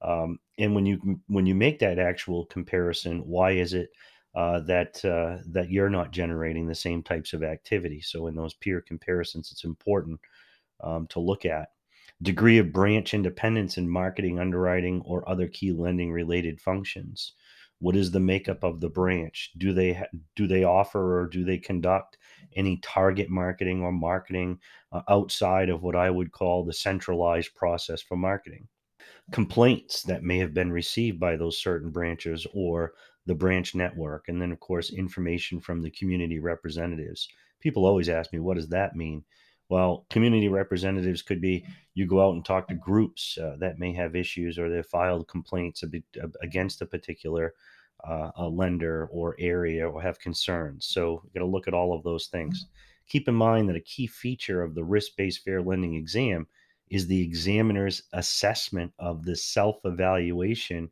Um, 0.00 0.38
and 0.56 0.74
when 0.74 0.86
you 0.86 1.20
when 1.26 1.44
you 1.44 1.54
make 1.54 1.78
that 1.80 1.98
actual 1.98 2.46
comparison, 2.46 3.18
why 3.26 3.50
is 3.50 3.74
it 3.74 3.90
uh, 4.36 4.60
that 4.60 5.02
uh, 5.02 5.38
that 5.46 5.70
you're 5.70 5.88
not 5.88 6.12
generating 6.12 6.66
the 6.66 6.74
same 6.74 7.02
types 7.02 7.32
of 7.32 7.42
activity. 7.42 8.02
So 8.02 8.26
in 8.26 8.36
those 8.36 8.52
peer 8.52 8.82
comparisons, 8.82 9.50
it's 9.50 9.64
important 9.64 10.20
um, 10.84 11.06
to 11.08 11.20
look 11.20 11.46
at 11.46 11.70
degree 12.20 12.58
of 12.58 12.72
branch 12.72 13.14
independence 13.14 13.78
in 13.78 13.88
marketing, 13.88 14.38
underwriting, 14.38 15.02
or 15.06 15.26
other 15.26 15.48
key 15.48 15.72
lending 15.72 16.12
related 16.12 16.60
functions. 16.60 17.32
What 17.78 17.96
is 17.96 18.10
the 18.10 18.20
makeup 18.20 18.62
of 18.62 18.80
the 18.80 18.90
branch? 18.90 19.52
Do 19.56 19.72
they 19.72 20.02
do 20.34 20.46
they 20.46 20.64
offer 20.64 21.20
or 21.20 21.28
do 21.28 21.42
they 21.42 21.56
conduct 21.56 22.18
any 22.56 22.78
target 22.82 23.30
marketing 23.30 23.82
or 23.82 23.92
marketing 23.92 24.58
uh, 24.92 25.00
outside 25.08 25.70
of 25.70 25.82
what 25.82 25.96
I 25.96 26.10
would 26.10 26.32
call 26.32 26.62
the 26.62 26.74
centralized 26.74 27.54
process 27.54 28.02
for 28.02 28.16
marketing? 28.16 28.68
Complaints 29.32 30.02
that 30.02 30.22
may 30.22 30.38
have 30.38 30.52
been 30.52 30.72
received 30.72 31.18
by 31.18 31.36
those 31.36 31.60
certain 31.60 31.90
branches 31.90 32.46
or 32.52 32.92
the 33.26 33.34
branch 33.34 33.74
network, 33.74 34.28
and 34.28 34.40
then, 34.40 34.52
of 34.52 34.60
course, 34.60 34.92
information 34.92 35.60
from 35.60 35.82
the 35.82 35.90
community 35.90 36.38
representatives. 36.38 37.28
People 37.60 37.84
always 37.84 38.08
ask 38.08 38.32
me, 38.32 38.38
what 38.38 38.56
does 38.56 38.68
that 38.68 38.96
mean? 38.96 39.24
Well, 39.68 40.06
community 40.10 40.48
representatives 40.48 41.22
could 41.22 41.40
be 41.40 41.66
you 41.94 42.06
go 42.06 42.24
out 42.24 42.34
and 42.34 42.44
talk 42.44 42.68
to 42.68 42.74
groups 42.74 43.36
uh, 43.36 43.56
that 43.58 43.80
may 43.80 43.92
have 43.94 44.14
issues 44.14 44.58
or 44.58 44.70
they've 44.70 44.86
filed 44.86 45.26
complaints 45.26 45.82
against 46.40 46.82
a 46.82 46.86
particular 46.86 47.54
uh, 48.04 48.30
a 48.36 48.48
lender 48.48 49.06
or 49.10 49.34
area 49.40 49.88
or 49.88 50.00
have 50.00 50.20
concerns. 50.20 50.86
So, 50.86 51.22
you 51.24 51.30
got 51.34 51.40
to 51.40 51.50
look 51.50 51.66
at 51.66 51.74
all 51.74 51.96
of 51.96 52.04
those 52.04 52.28
things. 52.28 52.66
Keep 53.08 53.28
in 53.28 53.34
mind 53.34 53.68
that 53.68 53.76
a 53.76 53.80
key 53.80 54.06
feature 54.06 54.62
of 54.62 54.74
the 54.74 54.84
risk 54.84 55.16
based 55.16 55.42
fair 55.42 55.62
lending 55.62 55.94
exam 55.94 56.46
is 56.90 57.06
the 57.06 57.22
examiner's 57.22 58.02
assessment 58.12 58.92
of 58.98 59.24
the 59.24 59.34
self 59.34 59.78
evaluation 59.84 60.90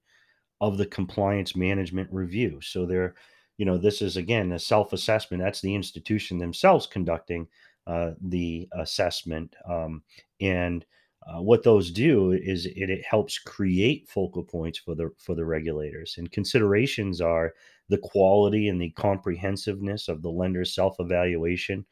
of 0.60 0.78
the 0.78 0.86
compliance 0.86 1.56
management 1.56 2.08
review. 2.12 2.60
So 2.60 2.86
they're, 2.86 3.14
you 3.58 3.64
know, 3.64 3.78
this 3.78 4.02
is 4.02 4.16
again 4.16 4.52
a 4.52 4.58
self 4.58 4.92
assessment. 4.92 5.42
That's 5.42 5.60
the 5.60 5.74
institution 5.74 6.38
themselves 6.38 6.86
conducting 6.86 7.48
uh, 7.86 8.12
the 8.20 8.68
assessment. 8.72 9.54
Um, 9.68 10.02
and 10.40 10.84
uh, 11.26 11.40
what 11.40 11.62
those 11.62 11.90
do 11.90 12.32
is 12.32 12.66
it, 12.66 12.90
it 12.90 13.04
helps 13.04 13.38
create 13.38 14.08
focal 14.08 14.42
points 14.42 14.78
for 14.78 14.94
the 14.94 15.10
for 15.18 15.34
the 15.34 15.44
regulators. 15.44 16.16
And 16.18 16.30
considerations 16.30 17.20
are 17.20 17.54
the 17.88 17.98
quality 17.98 18.68
and 18.68 18.80
the 18.80 18.90
comprehensiveness 18.90 20.08
of 20.08 20.22
the 20.22 20.30
lender's 20.30 20.74
self 20.74 20.96
evaluation. 20.98 21.84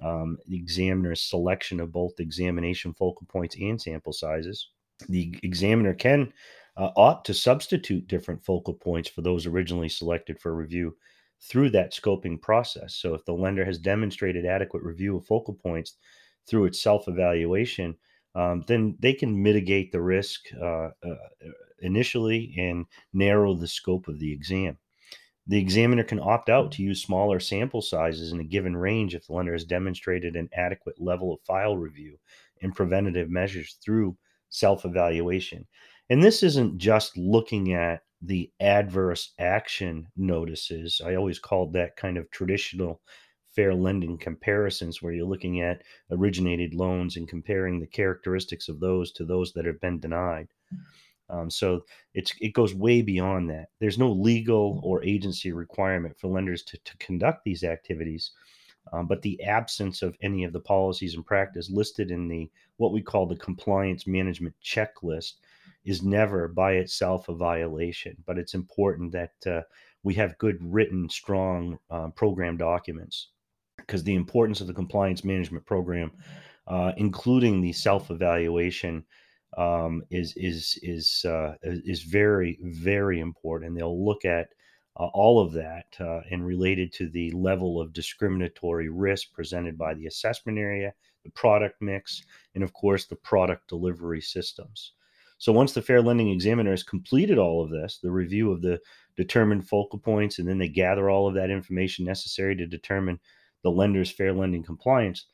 Um, 0.00 0.38
the 0.46 0.56
examiner's 0.56 1.22
selection 1.22 1.80
of 1.80 1.90
both 1.90 2.20
examination 2.20 2.94
focal 2.94 3.26
points 3.26 3.56
and 3.56 3.80
sample 3.80 4.12
sizes. 4.12 4.68
The 5.08 5.36
examiner 5.42 5.92
can 5.92 6.32
uh, 6.78 6.90
ought 6.96 7.24
to 7.24 7.34
substitute 7.34 8.06
different 8.06 8.42
focal 8.42 8.72
points 8.72 9.08
for 9.08 9.20
those 9.20 9.46
originally 9.46 9.88
selected 9.88 10.38
for 10.38 10.54
review 10.54 10.96
through 11.40 11.70
that 11.70 11.92
scoping 11.92 12.40
process. 12.40 12.94
So, 12.94 13.14
if 13.14 13.24
the 13.24 13.32
lender 13.32 13.64
has 13.64 13.78
demonstrated 13.78 14.46
adequate 14.46 14.82
review 14.82 15.16
of 15.16 15.26
focal 15.26 15.54
points 15.54 15.96
through 16.46 16.66
its 16.66 16.80
self 16.80 17.08
evaluation, 17.08 17.96
um, 18.34 18.62
then 18.68 18.96
they 19.00 19.12
can 19.12 19.42
mitigate 19.42 19.90
the 19.90 20.00
risk 20.00 20.46
uh, 20.60 20.90
uh, 21.04 21.14
initially 21.80 22.54
and 22.56 22.86
narrow 23.12 23.54
the 23.54 23.68
scope 23.68 24.06
of 24.06 24.20
the 24.20 24.32
exam. 24.32 24.78
The 25.48 25.58
examiner 25.58 26.04
can 26.04 26.20
opt 26.20 26.48
out 26.50 26.70
to 26.72 26.82
use 26.82 27.02
smaller 27.02 27.40
sample 27.40 27.82
sizes 27.82 28.32
in 28.32 28.40
a 28.40 28.44
given 28.44 28.76
range 28.76 29.14
if 29.14 29.26
the 29.26 29.32
lender 29.32 29.52
has 29.52 29.64
demonstrated 29.64 30.36
an 30.36 30.48
adequate 30.52 31.00
level 31.00 31.32
of 31.32 31.40
file 31.40 31.76
review 31.76 32.18
and 32.62 32.74
preventative 32.74 33.30
measures 33.30 33.78
through 33.82 34.16
self 34.50 34.84
evaluation. 34.84 35.66
And 36.10 36.22
this 36.22 36.42
isn't 36.42 36.78
just 36.78 37.16
looking 37.16 37.74
at 37.74 38.02
the 38.22 38.50
adverse 38.60 39.32
action 39.38 40.08
notices. 40.16 41.00
I 41.04 41.14
always 41.14 41.38
called 41.38 41.72
that 41.72 41.96
kind 41.96 42.16
of 42.16 42.30
traditional 42.30 43.00
fair 43.54 43.74
lending 43.74 44.16
comparisons, 44.18 45.02
where 45.02 45.12
you're 45.12 45.26
looking 45.26 45.60
at 45.60 45.82
originated 46.10 46.74
loans 46.74 47.16
and 47.16 47.28
comparing 47.28 47.80
the 47.80 47.86
characteristics 47.86 48.68
of 48.68 48.80
those 48.80 49.12
to 49.12 49.24
those 49.24 49.52
that 49.52 49.64
have 49.64 49.80
been 49.80 50.00
denied. 50.00 50.48
Um, 51.30 51.50
so 51.50 51.84
it's 52.14 52.32
it 52.40 52.54
goes 52.54 52.74
way 52.74 53.02
beyond 53.02 53.50
that. 53.50 53.68
There's 53.80 53.98
no 53.98 54.10
legal 54.10 54.80
or 54.82 55.04
agency 55.04 55.52
requirement 55.52 56.18
for 56.18 56.28
lenders 56.28 56.62
to, 56.64 56.78
to 56.78 56.96
conduct 56.98 57.44
these 57.44 57.64
activities, 57.64 58.30
um, 58.92 59.06
but 59.06 59.20
the 59.20 59.42
absence 59.42 60.02
of 60.02 60.16
any 60.22 60.44
of 60.44 60.52
the 60.52 60.60
policies 60.60 61.14
and 61.14 61.26
practice 61.26 61.70
listed 61.70 62.10
in 62.10 62.28
the 62.28 62.50
what 62.78 62.92
we 62.92 63.02
call 63.02 63.26
the 63.26 63.36
compliance 63.36 64.06
management 64.06 64.54
checklist 64.64 65.34
is 65.88 66.02
never 66.02 66.48
by 66.48 66.72
itself 66.72 67.28
a 67.30 67.34
violation, 67.34 68.14
but 68.26 68.38
it's 68.38 68.52
important 68.52 69.10
that 69.12 69.32
uh, 69.46 69.62
we 70.02 70.12
have 70.14 70.36
good 70.36 70.58
written, 70.60 71.08
strong 71.08 71.78
uh, 71.90 72.08
program 72.08 72.58
documents 72.58 73.30
because 73.78 74.04
the 74.04 74.14
importance 74.14 74.60
of 74.60 74.66
the 74.66 74.74
compliance 74.74 75.24
management 75.24 75.64
program, 75.64 76.10
uh, 76.66 76.92
including 76.98 77.62
the 77.62 77.72
self 77.72 78.10
evaluation, 78.10 79.02
um, 79.56 80.02
is 80.10 80.34
is 80.36 80.78
is 80.82 81.24
uh, 81.24 81.54
is 81.62 82.02
very 82.02 82.58
very 82.62 83.20
important. 83.20 83.74
They'll 83.74 84.04
look 84.04 84.26
at 84.26 84.48
uh, 84.98 85.06
all 85.14 85.40
of 85.40 85.52
that 85.52 85.86
uh, 86.00 86.20
and 86.30 86.44
related 86.44 86.92
to 86.92 87.08
the 87.08 87.30
level 87.30 87.80
of 87.80 87.94
discriminatory 87.94 88.90
risk 88.90 89.32
presented 89.32 89.78
by 89.78 89.94
the 89.94 90.06
assessment 90.06 90.58
area, 90.58 90.92
the 91.24 91.30
product 91.30 91.80
mix, 91.80 92.22
and 92.54 92.62
of 92.62 92.74
course 92.74 93.06
the 93.06 93.16
product 93.16 93.68
delivery 93.68 94.20
systems. 94.20 94.92
So 95.38 95.52
once 95.52 95.72
the 95.72 95.82
fair 95.82 96.02
lending 96.02 96.30
examiner 96.30 96.72
has 96.72 96.82
completed 96.82 97.38
all 97.38 97.62
of 97.62 97.70
this, 97.70 97.98
the 98.02 98.10
review 98.10 98.50
of 98.50 98.60
the 98.60 98.80
determined 99.16 99.68
focal 99.68 99.98
points, 99.98 100.38
and 100.38 100.48
then 100.48 100.58
they 100.58 100.68
gather 100.68 101.08
all 101.08 101.28
of 101.28 101.34
that 101.34 101.50
information 101.50 102.04
necessary 102.04 102.56
to 102.56 102.66
determine 102.66 103.18
the 103.62 103.70
lender's 103.70 104.10
fair 104.10 104.32
lending 104.32 104.62
compliance, 104.62 105.26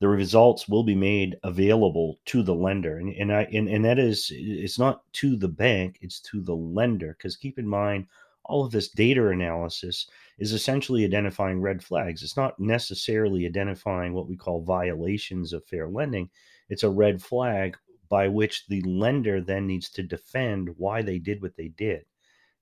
the 0.00 0.08
results 0.08 0.68
will 0.68 0.82
be 0.82 0.94
made 0.94 1.36
available 1.44 2.18
to 2.26 2.42
the 2.42 2.54
lender. 2.54 2.98
And, 2.98 3.10
and 3.14 3.32
I 3.32 3.42
and, 3.52 3.68
and 3.68 3.84
that 3.84 3.98
is 3.98 4.32
it's 4.34 4.78
not 4.78 5.02
to 5.14 5.36
the 5.36 5.48
bank, 5.48 5.98
it's 6.00 6.20
to 6.22 6.42
the 6.42 6.56
lender. 6.56 7.14
Because 7.16 7.36
keep 7.36 7.58
in 7.58 7.68
mind, 7.68 8.06
all 8.44 8.64
of 8.64 8.72
this 8.72 8.88
data 8.88 9.28
analysis 9.28 10.08
is 10.38 10.52
essentially 10.52 11.04
identifying 11.04 11.60
red 11.60 11.82
flags. 11.82 12.22
It's 12.22 12.36
not 12.36 12.58
necessarily 12.58 13.46
identifying 13.46 14.12
what 14.12 14.28
we 14.28 14.36
call 14.36 14.62
violations 14.62 15.52
of 15.52 15.64
fair 15.66 15.88
lending. 15.88 16.28
It's 16.68 16.82
a 16.82 16.90
red 16.90 17.22
flag 17.22 17.76
by 18.12 18.28
which 18.28 18.66
the 18.66 18.82
lender 18.82 19.40
then 19.40 19.66
needs 19.66 19.88
to 19.88 20.02
defend 20.02 20.68
why 20.76 21.00
they 21.00 21.18
did 21.18 21.40
what 21.40 21.56
they 21.56 21.68
did. 21.68 22.04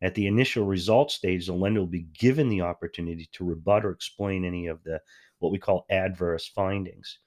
At 0.00 0.14
the 0.14 0.28
initial 0.28 0.64
result 0.64 1.10
stage, 1.10 1.44
the 1.44 1.52
lender 1.52 1.80
will 1.80 1.88
be 1.88 2.06
given 2.16 2.48
the 2.48 2.60
opportunity 2.60 3.28
to 3.32 3.44
rebut 3.44 3.84
or 3.84 3.90
explain 3.90 4.44
any 4.44 4.68
of 4.68 4.80
the 4.84 5.00
what 5.40 5.50
we 5.50 5.58
call 5.58 5.86
adverse 5.90 6.46
findings. 6.46 7.18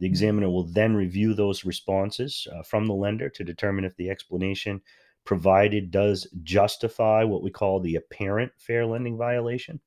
The 0.00 0.06
mm-hmm. 0.06 0.10
examiner 0.10 0.50
will 0.50 0.64
then 0.64 0.96
review 0.96 1.32
those 1.32 1.64
responses 1.64 2.44
uh, 2.52 2.64
from 2.64 2.86
the 2.88 2.94
lender 2.94 3.28
to 3.28 3.44
determine 3.44 3.84
if 3.84 3.94
the 3.94 4.10
explanation 4.10 4.80
provided 5.24 5.92
does 5.92 6.26
justify 6.42 7.22
what 7.22 7.44
we 7.44 7.52
call 7.52 7.78
the 7.78 7.94
apparent 7.94 8.50
fair 8.58 8.84
lending 8.84 9.16
violation. 9.16 9.78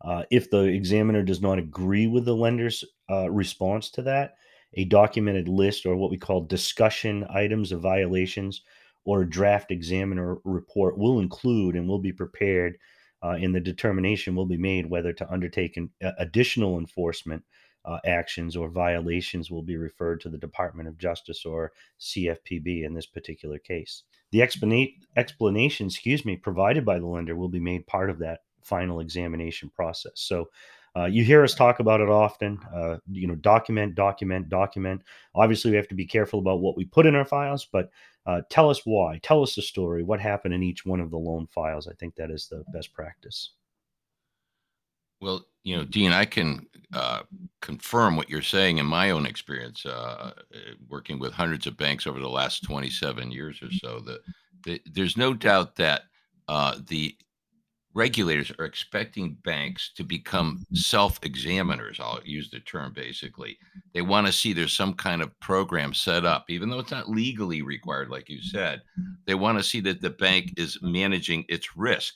Uh, 0.00 0.24
if 0.32 0.50
the 0.50 0.64
examiner 0.64 1.22
does 1.22 1.40
not 1.40 1.60
agree 1.60 2.08
with 2.08 2.24
the 2.24 2.34
lender's 2.34 2.82
uh, 3.08 3.30
response 3.30 3.88
to 3.92 4.02
that, 4.02 4.34
a 4.74 4.84
documented 4.84 5.48
list 5.48 5.86
or 5.86 5.96
what 5.96 6.10
we 6.10 6.18
call 6.18 6.42
discussion 6.42 7.26
items 7.30 7.72
of 7.72 7.80
violations 7.80 8.62
or 9.04 9.22
a 9.22 9.28
draft 9.28 9.70
examiner 9.70 10.36
report 10.44 10.96
will 10.96 11.18
include 11.20 11.74
and 11.76 11.88
will 11.88 11.98
be 11.98 12.12
prepared 12.12 12.78
uh, 13.22 13.36
and 13.40 13.54
the 13.54 13.60
determination 13.60 14.34
will 14.34 14.46
be 14.46 14.56
made 14.56 14.88
whether 14.88 15.12
to 15.12 15.30
undertake 15.30 15.76
an, 15.76 15.90
uh, 16.02 16.10
additional 16.18 16.78
enforcement 16.78 17.42
uh, 17.84 17.98
actions 18.04 18.56
or 18.56 18.68
violations 18.68 19.50
will 19.50 19.62
be 19.62 19.76
referred 19.76 20.20
to 20.20 20.28
the 20.28 20.38
Department 20.38 20.88
of 20.88 20.98
Justice 20.98 21.44
or 21.44 21.72
CFPB 22.00 22.84
in 22.84 22.94
this 22.94 23.06
particular 23.06 23.58
case. 23.58 24.04
The 24.30 24.42
explanation, 24.42 24.94
explanation, 25.16 25.86
excuse 25.86 26.24
me, 26.24 26.36
provided 26.36 26.84
by 26.84 26.98
the 26.98 27.06
lender 27.06 27.36
will 27.36 27.48
be 27.48 27.60
made 27.60 27.86
part 27.86 28.08
of 28.08 28.18
that 28.20 28.40
final 28.62 29.00
examination 29.00 29.70
process. 29.74 30.12
So 30.14 30.48
uh, 30.96 31.06
you 31.06 31.24
hear 31.24 31.42
us 31.42 31.54
talk 31.54 31.80
about 31.80 32.00
it 32.00 32.08
often. 32.08 32.58
Uh, 32.74 32.98
you 33.10 33.26
know, 33.26 33.34
document, 33.36 33.94
document, 33.94 34.48
document. 34.48 35.02
Obviously, 35.34 35.70
we 35.70 35.76
have 35.76 35.88
to 35.88 35.94
be 35.94 36.06
careful 36.06 36.38
about 36.38 36.60
what 36.60 36.76
we 36.76 36.84
put 36.84 37.06
in 37.06 37.14
our 37.14 37.24
files, 37.24 37.66
but 37.72 37.90
uh, 38.26 38.42
tell 38.50 38.68
us 38.68 38.82
why. 38.84 39.18
Tell 39.22 39.42
us 39.42 39.54
the 39.54 39.62
story. 39.62 40.02
What 40.02 40.20
happened 40.20 40.54
in 40.54 40.62
each 40.62 40.84
one 40.84 41.00
of 41.00 41.10
the 41.10 41.18
loan 41.18 41.46
files? 41.46 41.88
I 41.88 41.94
think 41.94 42.14
that 42.16 42.30
is 42.30 42.46
the 42.46 42.62
best 42.74 42.92
practice. 42.92 43.52
Well, 45.22 45.46
you 45.62 45.76
know, 45.76 45.84
Dean, 45.84 46.12
I 46.12 46.24
can 46.24 46.66
uh, 46.92 47.22
confirm 47.60 48.16
what 48.16 48.28
you're 48.28 48.42
saying 48.42 48.78
in 48.78 48.86
my 48.86 49.10
own 49.10 49.24
experience, 49.24 49.86
uh, 49.86 50.32
working 50.88 51.18
with 51.18 51.32
hundreds 51.32 51.66
of 51.66 51.76
banks 51.76 52.06
over 52.06 52.18
the 52.18 52.28
last 52.28 52.64
27 52.64 53.30
years 53.30 53.62
or 53.62 53.70
so. 53.70 54.00
That 54.00 54.20
the, 54.64 54.82
there's 54.92 55.16
no 55.16 55.32
doubt 55.32 55.76
that 55.76 56.02
the 56.48 57.16
regulators 57.94 58.52
are 58.58 58.64
expecting 58.64 59.36
banks 59.44 59.90
to 59.96 60.04
become 60.04 60.58
mm-hmm. 60.58 60.74
self-examiners. 60.76 62.00
I'll 62.00 62.20
use 62.24 62.50
the 62.50 62.60
term 62.60 62.92
basically. 62.92 63.58
They 63.94 64.02
want 64.02 64.26
to 64.26 64.32
see 64.32 64.52
there's 64.52 64.72
some 64.72 64.94
kind 64.94 65.22
of 65.22 65.38
program 65.40 65.92
set 65.94 66.24
up, 66.24 66.46
even 66.48 66.70
though 66.70 66.78
it's 66.78 66.90
not 66.90 67.10
legally 67.10 67.62
required, 67.62 68.10
like 68.10 68.28
you 68.28 68.38
mm-hmm. 68.38 68.56
said. 68.56 68.82
They 69.26 69.34
want 69.34 69.58
to 69.58 69.64
see 69.64 69.80
that 69.80 70.00
the 70.00 70.10
bank 70.10 70.54
is 70.56 70.78
managing 70.82 71.44
its 71.48 71.76
risk 71.76 72.14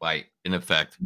by, 0.00 0.24
in 0.44 0.54
effect, 0.54 0.98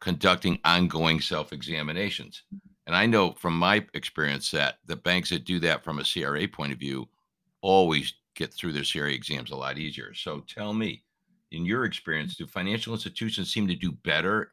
conducting 0.00 0.58
ongoing 0.64 1.20
self 1.20 1.52
examinations. 1.52 2.42
And 2.86 2.96
I 2.96 3.06
know 3.06 3.32
from 3.32 3.56
my 3.56 3.86
experience 3.94 4.50
that 4.50 4.78
the 4.86 4.96
banks 4.96 5.30
that 5.30 5.44
do 5.44 5.60
that 5.60 5.84
from 5.84 5.98
a 5.98 6.04
CRA 6.04 6.48
point 6.48 6.72
of 6.72 6.78
view 6.78 7.08
always 7.60 8.14
get 8.34 8.52
through 8.52 8.72
their 8.72 8.84
CRA 8.84 9.12
exams 9.12 9.50
a 9.50 9.56
lot 9.56 9.78
easier. 9.78 10.14
So 10.14 10.40
tell 10.40 10.72
me, 10.72 11.04
in 11.52 11.64
your 11.64 11.84
experience, 11.84 12.36
do 12.36 12.46
financial 12.46 12.94
institutions 12.94 13.52
seem 13.52 13.68
to 13.68 13.76
do 13.76 13.92
better 13.92 14.52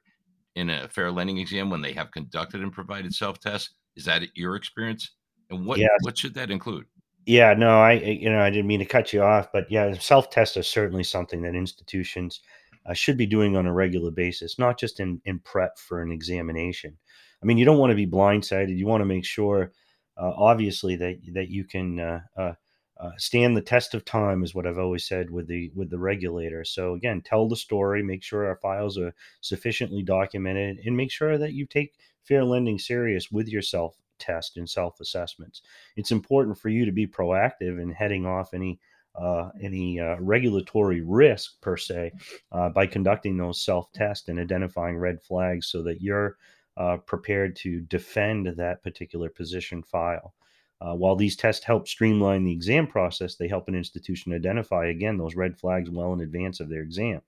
in 0.56 0.70
a 0.70 0.88
fair 0.90 1.12
lending 1.12 1.38
exam 1.38 1.70
when 1.70 1.82
they 1.82 1.94
have 1.94 2.12
conducted 2.12 2.62
and 2.62 2.72
provided 2.72 3.14
self 3.14 3.40
tests? 3.40 3.72
Is 3.96 4.06
that 4.06 4.24
your 4.36 4.56
experience? 4.56 5.12
And 5.50 5.66
what 5.66 5.80
yes. 5.80 5.90
what 6.02 6.18
should 6.18 6.36
that 6.36 6.52
include? 6.52 6.86
Yeah, 7.26 7.54
no, 7.54 7.82
I 7.82 7.94
you 7.94 8.30
know 8.30 8.40
I 8.40 8.50
didn't 8.50 8.68
mean 8.68 8.80
to 8.80 8.86
cut 8.86 9.14
you 9.14 9.24
off, 9.24 9.52
but 9.52 9.70
yeah, 9.72 9.94
self 9.94 10.30
tests 10.30 10.58
are 10.58 10.64
certainly 10.64 11.04
something 11.04 11.42
that 11.42 11.56
institutions 11.56 12.42
uh, 12.86 12.94
should 12.94 13.18
be 13.18 13.26
doing 13.26 13.56
on 13.56 13.66
a 13.66 13.74
regular 13.74 14.12
basis, 14.12 14.58
not 14.58 14.80
just 14.80 15.00
in, 15.00 15.22
in 15.26 15.40
prep 15.40 15.78
for 15.78 16.02
an 16.02 16.12
examination. 16.12 16.98
I 17.42 17.46
mean, 17.46 17.58
you 17.58 17.66
don't 17.66 17.78
want 17.78 17.92
to 17.92 17.96
be 17.96 18.08
blindsided. 18.08 18.78
You 18.78 18.88
want 18.88 19.02
to 19.02 19.06
make 19.06 19.26
sure, 19.26 19.72
uh, 20.18 20.32
obviously, 20.36 20.96
that 20.98 21.18
that 21.34 21.50
you 21.50 21.64
can 21.64 22.00
uh, 22.00 22.54
uh, 23.00 23.12
stand 23.18 23.56
the 23.56 23.62
test 23.62 23.94
of 23.94 24.04
time, 24.04 24.44
is 24.44 24.54
what 24.54 24.68
I've 24.68 24.78
always 24.78 25.08
said 25.08 25.30
with 25.30 25.48
the 25.48 25.72
with 25.76 25.90
the 25.90 26.00
regulator. 26.00 26.66
So 26.66 26.96
again, 26.96 27.22
tell 27.22 27.48
the 27.48 27.56
story, 27.56 28.04
make 28.04 28.24
sure 28.24 28.46
our 28.46 28.58
files 28.58 28.98
are 28.98 29.14
sufficiently 29.42 30.04
documented, 30.04 30.80
and 30.86 30.98
make 30.98 31.12
sure 31.12 31.38
that 31.38 31.54
you 31.54 31.66
take 31.66 31.96
fair 32.24 32.44
lending 32.44 32.78
serious 32.78 33.32
with 33.32 33.48
your 33.48 33.62
self 33.62 33.96
test 34.20 34.58
and 34.58 34.70
self 34.70 35.00
assessments. 35.00 35.62
It's 35.96 36.12
important 36.12 36.58
for 36.58 36.70
you 36.70 36.86
to 36.86 36.92
be 36.92 37.08
proactive 37.08 37.82
in 37.82 37.92
heading 37.92 38.26
off 38.26 38.54
any 38.54 38.80
uh, 39.16 39.50
any 39.62 40.00
uh, 40.00 40.18
regulatory 40.20 41.02
risk 41.02 41.60
per 41.62 41.78
se 41.78 42.12
uh, 42.52 42.70
by 42.70 42.86
conducting 42.86 43.38
those 43.38 43.62
self 43.62 43.92
tests 43.94 44.28
and 44.28 44.40
identifying 44.40 44.98
red 44.98 45.22
flags 45.22 45.68
so 45.68 45.82
that 45.84 46.02
you're 46.02 46.38
uh, 46.78 46.98
prepared 46.98 47.56
to 47.56 47.82
defend 47.82 48.48
that 48.48 48.84
particular 48.84 49.30
position 49.30 49.84
file. 49.84 50.34
Uh, 50.82 50.94
while 50.94 51.16
these 51.16 51.36
tests 51.36 51.66
help 51.66 51.88
streamline 51.88 52.46
the 52.46 52.54
exam 52.54 52.88
process, 52.88 53.36
they 53.36 53.48
help 53.48 53.68
an 53.68 53.76
institution 53.76 54.34
identify 54.34 54.88
again 54.88 55.18
those 55.18 55.36
red 55.36 55.58
flags 55.60 55.90
well 55.90 56.14
in 56.14 56.22
advance 56.22 56.60
of 56.60 56.70
their 56.70 56.82
exam. 56.82 57.22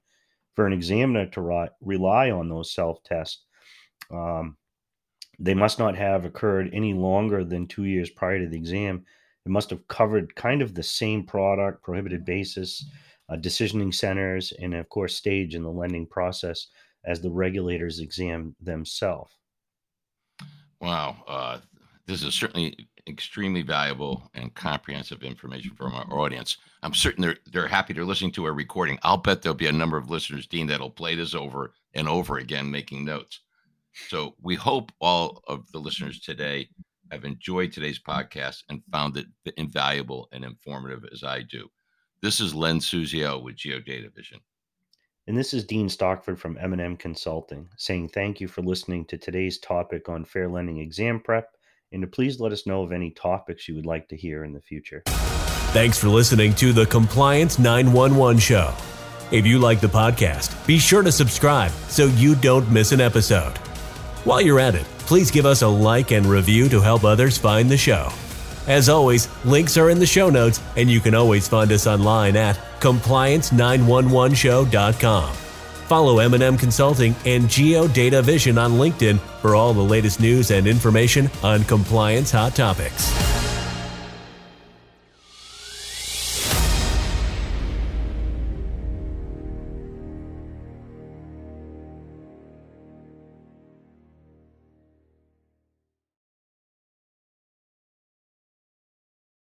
For 0.56 0.66
an 0.66 0.74
examiner 0.74 1.26
to 1.28 1.70
rely 1.82 2.32
on 2.32 2.50
those 2.50 2.74
self 2.74 3.04
tests, 3.04 3.44
um, 4.10 4.58
they 5.40 5.54
must 5.54 5.80
not 5.80 5.96
have 5.96 6.26
occurred 6.26 6.70
any 6.74 6.94
longer 6.94 7.44
than 7.44 7.68
two 7.68 7.86
years 7.86 8.10
prior 8.10 8.40
to 8.40 8.48
the 8.48 8.58
exam 8.58 9.06
it 9.46 9.50
must 9.50 9.72
have 9.72 9.88
covered 9.88 10.36
kind 10.36 10.62
of 10.62 10.76
the 10.76 10.84
same 10.84 11.24
product, 11.24 11.84
prohibited 11.84 12.26
basis, 12.26 12.86
uh, 13.30 13.36
decisioning 13.36 13.94
centers, 13.94 14.54
and 14.60 14.76
of 14.76 14.88
course, 14.90 15.16
stage 15.16 15.56
in 15.56 15.64
the 15.64 15.72
lending 15.72 16.06
process 16.06 16.68
as 17.06 17.22
the 17.22 17.32
regulators 17.32 18.00
exam 18.00 18.56
themselves. 18.62 19.34
Wow. 20.80 21.24
Uh, 21.28 21.60
this 22.06 22.24
is 22.24 22.36
certainly 22.36 22.88
extremely 23.08 23.62
valuable 23.62 24.30
and 24.34 24.54
comprehensive 24.54 25.24
information 25.24 25.76
from 25.76 25.94
our 25.94 26.20
audience. 26.20 26.58
I'm 26.84 26.94
certain 26.94 27.22
they're 27.22 27.38
they're 27.52 27.68
happy 27.68 27.94
to 27.94 28.06
listen 28.06 28.32
to 28.32 28.46
a 28.48 28.52
recording. 28.52 29.00
I'll 29.04 29.18
bet 29.18 29.42
there'll 29.42 29.56
be 29.56 29.68
a 29.68 29.72
number 29.72 29.98
of 29.98 30.10
listeners, 30.10 30.48
Dean, 30.48 30.68
that'll 30.68 30.90
play 30.90 31.16
this 31.16 31.34
over 31.36 31.74
and 31.94 32.08
over 32.08 32.38
again, 32.38 32.70
making 32.72 33.06
notes. 33.06 33.42
So 34.08 34.36
we 34.42 34.56
hope 34.56 34.92
all 35.02 35.44
of 35.48 35.70
the 35.72 35.80
listeners 35.80 36.20
today 36.20 36.70
have 37.12 37.26
enjoyed 37.26 37.72
today's 37.72 38.00
podcast 38.00 38.64
and 38.70 38.82
found 38.92 39.18
it 39.18 39.28
invaluable 39.58 40.30
and 40.32 40.46
informative 40.46 41.04
as 41.12 41.24
I 41.24 41.42
do. 41.42 41.70
This 42.22 42.40
is 42.40 42.56
Len 42.56 42.80
Suzio 42.80 43.42
with 43.42 43.58
GeoDataVision. 43.58 44.40
And 45.28 45.38
this 45.38 45.54
is 45.54 45.64
Dean 45.64 45.90
Stockford 45.90 46.40
from 46.40 46.58
M&M 46.60 46.98
Consulting 46.98 47.70
saying 47.78 48.10
thank 48.10 48.40
you 48.40 48.48
for 48.48 48.62
listening 48.62 49.06
to 49.06 49.18
today's 49.18 49.60
topic 49.60 50.10
on 50.10 50.26
fair 50.26 50.48
lending 50.48 50.80
exam 50.80 51.20
prep 51.20 51.56
and 51.92 52.02
to 52.02 52.08
please 52.08 52.40
let 52.40 52.52
us 52.52 52.66
know 52.66 52.84
of 52.84 52.92
any 52.92 53.12
topics 53.12 53.68
you 53.68 53.76
would 53.76 53.86
like 53.86 54.08
to 54.10 54.18
hear 54.18 54.44
in 54.44 54.54
the 54.54 54.62
future. 54.62 55.04
Thanks 55.74 55.98
for 55.98 56.10
listening 56.10 56.54
to 56.56 56.74
the 56.74 56.86
Compliance 56.86 57.58
911 57.58 58.40
show. 58.40 58.74
If 59.32 59.46
you 59.46 59.60
like 59.60 59.80
the 59.80 59.88
podcast, 59.88 60.68
be 60.68 60.78
sure 60.78 61.04
to 61.04 61.12
subscribe 61.12 61.72
so 61.88 62.08
you 62.08 62.36
don't 62.36 62.70
miss 62.70 62.92
an 62.92 63.00
episode. 63.00 63.58
While 64.26 64.42
you're 64.42 64.60
at 64.60 64.76
it, 64.76 64.84
please 65.00 65.32
give 65.32 65.46
us 65.46 65.62
a 65.62 65.68
like 65.68 66.12
and 66.12 66.26
review 66.26 66.68
to 66.70 66.82
help 66.82 67.06
others 67.06 67.38
find 67.38 67.70
the 67.70 67.78
show. 67.78 68.10
As 68.68 68.90
always, 68.90 69.30
links 69.46 69.78
are 69.78 69.90
in 69.90 70.00
the 70.00 70.06
show 70.06 70.30
notes, 70.30 70.62
and 70.76 70.92
you 70.92 71.00
can 71.00 71.16
always 71.16 71.48
find 71.48 71.72
us 71.72 71.88
online 71.88 72.36
at 72.36 72.58
compliance911show.com. 72.80 75.41
Follow 75.92 76.20
M&M 76.20 76.56
Consulting 76.56 77.14
and 77.26 77.50
GeoDataVision 77.50 78.58
on 78.58 78.80
LinkedIn 78.80 79.20
for 79.42 79.56
all 79.56 79.74
the 79.74 79.82
latest 79.82 80.22
news 80.22 80.50
and 80.50 80.66
information 80.66 81.30
on 81.44 81.66
compliance 81.66 82.32
hot 82.32 82.56
topics. 82.56 83.41